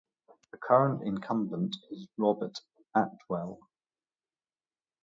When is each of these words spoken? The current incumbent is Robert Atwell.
The 0.51 0.57
current 0.57 1.03
incumbent 1.03 1.75
is 1.91 2.07
Robert 2.17 2.59
Atwell. 2.95 3.59